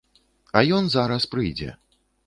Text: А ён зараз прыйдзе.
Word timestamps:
А 0.61 0.63
ён 0.79 0.89
зараз 0.95 1.31
прыйдзе. 1.35 1.71